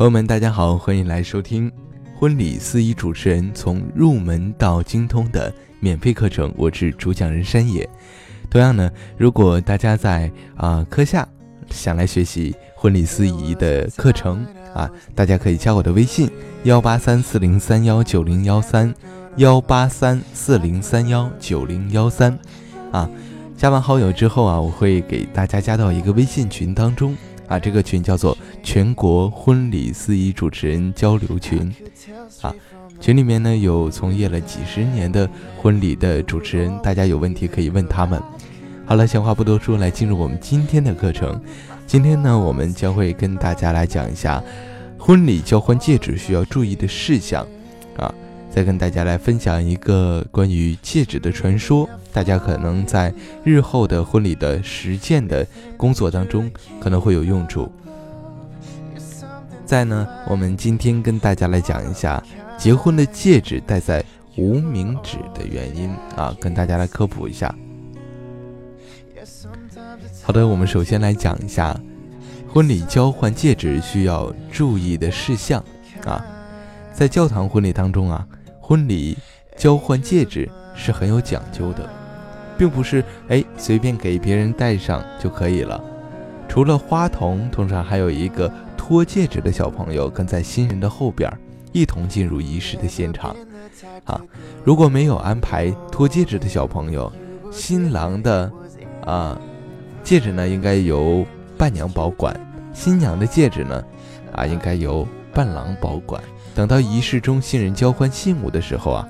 [0.00, 1.70] 朋友们，大家好，欢迎来收听
[2.16, 6.50] 婚礼司仪主持人从入门到精通的免费课程。
[6.56, 7.86] 我是主讲人山野。
[8.48, 11.28] 同样呢，如果大家在啊课下
[11.68, 14.42] 想来学习婚礼司仪的课程
[14.72, 16.30] 啊，大家可以加我的微信
[16.62, 18.94] 幺八三四零三幺九零幺三
[19.36, 22.38] 幺八三四零三幺九零幺三
[22.90, 23.06] 啊。
[23.54, 27.14] 加完好友之后啊，我会给大家加到一个微信群当中。
[27.50, 31.74] 啊，这个群叫做全国婚礼司仪主持人交流群，
[32.42, 32.54] 啊，
[33.00, 35.28] 群里面呢有从业了几十年的
[35.60, 38.22] 婚礼的主持人，大家有问题可以问他们。
[38.86, 41.42] 好了，闲话不多说，来进入我们今天的课程。
[41.88, 44.40] 今天呢，我们将会跟大家来讲一下
[44.96, 47.44] 婚礼交换戒指需要注意的事项，
[47.96, 48.14] 啊。
[48.50, 55.46] 再跟大家来分享一个关于戒指的传说，大家可能在日后的婚礼的实践的
[55.76, 57.70] 工作当中可能会有用处。
[59.64, 62.20] 再呢，我们今天跟大家来讲一下
[62.58, 64.04] 结婚的戒指戴在
[64.36, 67.54] 无名指的原因啊，跟大家来科普一下。
[70.22, 71.80] 好的，我们首先来讲一下
[72.48, 75.64] 婚礼交换戒指需要注意的事项
[76.04, 76.20] 啊，
[76.92, 78.26] 在教堂婚礼当中啊。
[78.70, 79.18] 婚礼
[79.56, 81.90] 交换戒指是很有讲究的，
[82.56, 85.82] 并不是哎随便给别人戴上就可以了。
[86.48, 91.28] 除了花童，通常还有一个脱戒指的小朋友跟在新人的后边，
[91.72, 93.34] 一同进入仪式的现场。
[94.04, 94.20] 啊，
[94.62, 97.12] 如果没有安排脱戒指的小朋友，
[97.50, 98.48] 新郎的
[99.04, 99.36] 啊
[100.04, 101.26] 戒指呢应该由
[101.58, 102.38] 伴娘保管，
[102.72, 103.82] 新娘的戒指呢
[104.30, 105.04] 啊应该由
[105.34, 106.22] 伴郎保管。
[106.54, 109.08] 等到仪式中新人交换信物的时候啊，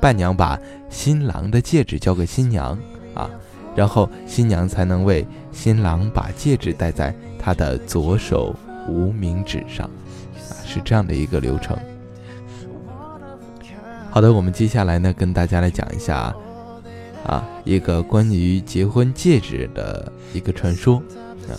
[0.00, 0.58] 伴娘把
[0.90, 2.78] 新郎的戒指交给新娘
[3.14, 3.28] 啊，
[3.74, 8.54] 然后新娘才能为新郎把戒指戴在他的左手
[8.88, 11.76] 无名指上，啊，是这样的一个流程。
[14.10, 16.34] 好的，我们接下来呢跟大家来讲一下
[17.26, 21.02] 啊一个关于结婚戒指的一个传说
[21.48, 21.56] 啊。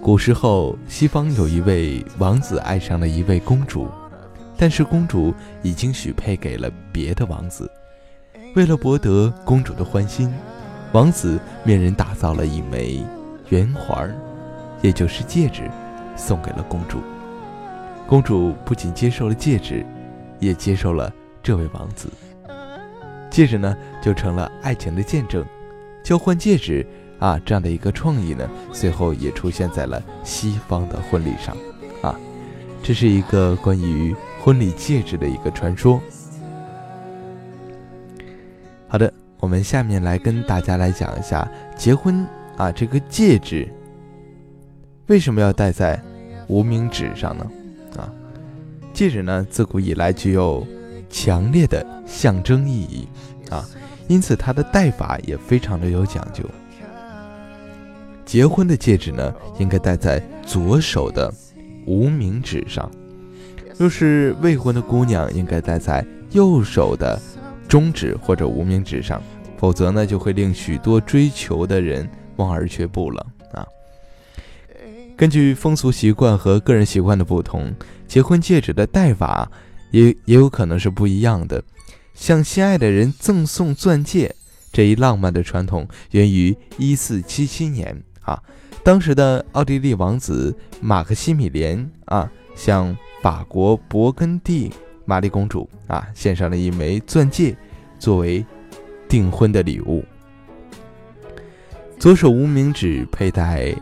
[0.00, 3.88] 古时候，西方有一位王子爱上了一位公主。
[4.62, 5.34] 但是公主
[5.64, 7.68] 已经许配给了别的王子，
[8.54, 10.32] 为了博得公主的欢心，
[10.92, 13.04] 王子命人打造了一枚
[13.48, 14.16] 圆环，
[14.80, 15.68] 也就是戒指，
[16.14, 17.00] 送给了公主。
[18.06, 19.84] 公主不仅接受了戒指，
[20.38, 21.12] 也接受了
[21.42, 22.08] 这位王子。
[23.32, 25.44] 戒指呢，就成了爱情的见证。
[26.04, 26.86] 交换戒指
[27.18, 31.52] 啊，这样的一个创意呢，随后也出现在了西方的婚礼上。
[32.00, 32.14] 啊，
[32.80, 34.14] 这是一个关于。
[34.44, 36.02] 婚礼戒指的一个传说。
[38.88, 42.26] 好的，我们下面来跟大家来讲一下结婚
[42.56, 43.72] 啊，这个戒指
[45.06, 46.02] 为什么要戴在
[46.48, 47.48] 无名指上呢？
[47.96, 48.12] 啊，
[48.92, 50.66] 戒指呢自古以来具有
[51.08, 53.06] 强烈的象征意义
[53.48, 53.64] 啊，
[54.08, 56.42] 因此它的戴法也非常的有讲究。
[58.24, 61.32] 结婚的戒指呢，应该戴在左手的
[61.86, 62.90] 无名指上。
[63.82, 67.20] 若是未婚的姑娘，应该戴在右手的
[67.66, 69.20] 中指或者无名指上，
[69.58, 73.66] 否则呢，就会令许多追求的人望而却步了啊。
[75.16, 77.74] 根据风俗习惯和个人习惯的不同，
[78.06, 79.50] 结婚戒指的戴法
[79.90, 81.60] 也也有可能是不一样的。
[82.14, 84.32] 向心爱的人赠送钻戒
[84.72, 88.40] 这一浪漫的传统，源于一四七七年啊，
[88.84, 92.96] 当时的奥地利王子马克西米连啊向。
[93.22, 94.68] 法国勃艮第
[95.04, 97.56] 玛丽公主啊，献上了一枚钻戒，
[97.98, 98.44] 作为
[99.08, 100.04] 订婚的礼物。
[102.00, 103.72] 左手无名指佩戴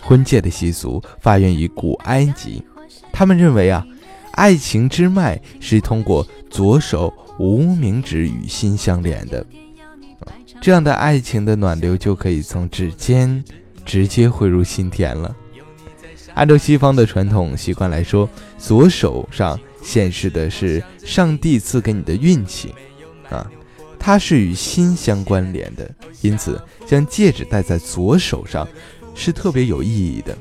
[0.00, 2.62] 婚戒的习俗发源于古埃及，
[3.12, 3.84] 他们认为啊，
[4.34, 9.44] 爱情之脉是通过左手无名指与心相连的，
[10.60, 13.42] 这样的爱情的暖流就可以从指尖
[13.84, 15.34] 直接汇入心田了。
[16.38, 22.72] 按照西方的传统习惯来说，左手上显示的是上帝赐给你的运气，
[23.28, 23.44] 啊，
[23.98, 25.90] 它是与心相关联的，
[26.20, 28.66] 因此将戒指戴在左手上
[29.16, 30.38] 是特别有意义的。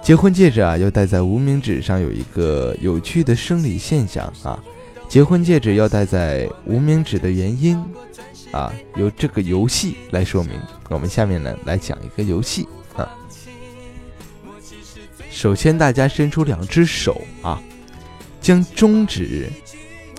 [0.00, 4.62] 结婚戒指啊，要戴在无名指上，有一个有趣的生理现象啊。
[5.08, 7.76] 结婚戒指要戴在无名指的原因
[8.52, 10.52] 啊，由这个游戏来说明。
[10.88, 12.68] 我们下面呢来讲一个游戏。
[15.40, 17.58] 首先，大家伸出两只手啊，
[18.42, 19.48] 将中指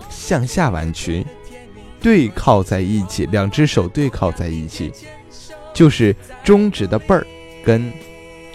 [0.10, 1.24] 向下弯曲，
[2.00, 4.92] 对靠在一起，两只手对靠在一起，
[5.76, 7.24] 就是中指的背儿
[7.64, 7.94] 跟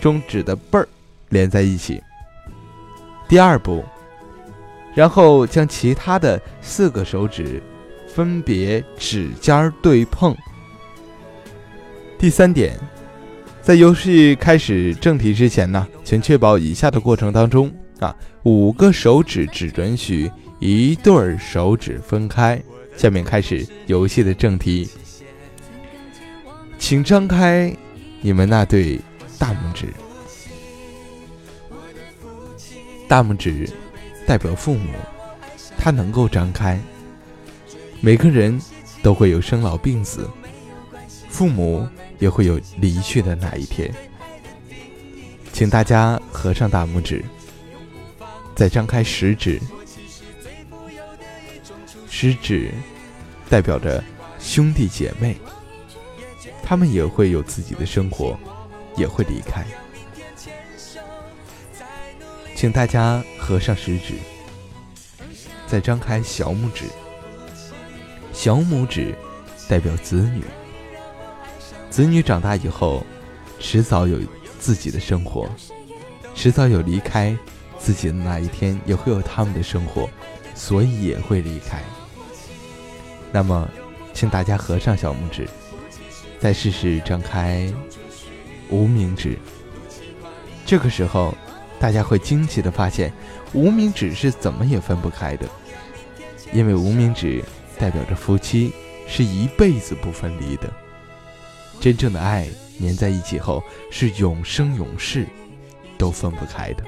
[0.01, 0.89] 中指的背儿
[1.29, 2.03] 连在一起
[3.29, 3.85] 第二步，
[4.93, 7.63] 然后将其他的四个手指
[8.09, 10.37] 分别指尖对碰。
[12.19, 12.77] 第三点，
[13.67, 17.69] 在游戏开始正题之前呢，请确保以下的过程当中
[17.99, 18.15] 啊，
[18.45, 20.31] 五个手指只允许
[20.61, 22.63] 一对手指分开。
[22.97, 24.89] 下面开始游戏的正题，
[26.79, 27.75] 请张开
[28.21, 29.01] 你们那对
[29.37, 29.89] 大拇指。
[33.09, 33.69] 大拇指
[34.29, 34.91] 代表父母，
[35.77, 36.81] 它能够张开。
[38.01, 38.57] 每个人
[39.03, 40.31] 都会有生老病死，
[41.37, 41.87] 父母
[42.19, 43.93] 也会有离去的那一天。
[45.53, 47.23] 请大家合上大拇指，
[48.55, 49.61] 再张开食指。
[52.09, 52.73] 食指
[53.51, 54.03] 代表着
[54.39, 55.37] 兄弟姐妹，
[56.63, 58.35] 他们也会有自己的生活，
[58.97, 59.63] 也会离开。
[62.55, 64.15] 请大家合上食指，
[65.67, 66.87] 再张开小拇指。
[68.33, 69.15] 小拇指
[69.69, 70.43] 代表子女，
[71.91, 73.05] 子女长大以后，
[73.59, 74.19] 迟早有
[74.59, 75.49] 自己的生活，
[76.35, 77.37] 迟早有离开
[77.79, 80.09] 自己的那一天，也会有他们的生活，
[80.55, 81.83] 所以也会离开。
[83.33, 83.69] 那么，
[84.13, 85.49] 请大家合上小拇指，
[86.39, 87.73] 再试试张开
[88.69, 89.39] 无名指。
[90.65, 91.35] 这个时候。
[91.79, 93.13] 大家会惊奇的发现，
[93.53, 95.47] 无名指是怎么也分不开的，
[96.51, 97.45] 因为无名指
[97.79, 98.73] 代表着夫妻
[99.07, 100.73] 是一辈子不分离的，
[101.81, 102.49] 真正的爱
[102.81, 105.27] 粘在一起后是永生永世
[105.97, 106.85] 都分不开的。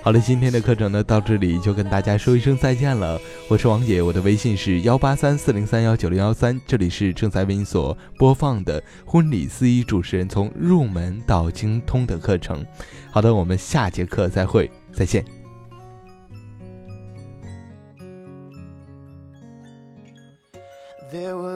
[0.00, 3.20] 好了，今天的课程呢到这里就跟大家说一声再见了。
[3.48, 12.64] 我是王姐，我的微信是幺八三四零三幺九零幺三，这里是正在为你所播放的婚礼司仪主持人从入门到精通的课程。
[13.10, 15.22] 好的，我们下节课再会，再见。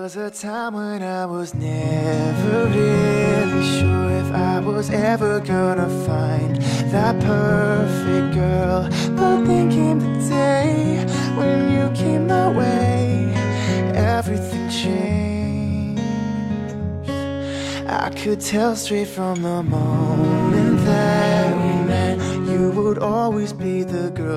[0.02, 6.56] Was a time when I was never really sure if I was ever gonna find
[6.90, 8.88] that perfect girl.
[9.14, 11.06] But then came the day
[11.36, 13.32] when you came my way,
[13.94, 16.02] everything changed.
[17.86, 22.18] I could tell straight from the moment that we met,
[22.50, 24.31] you would always be the girl